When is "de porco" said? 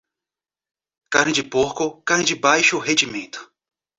1.31-2.01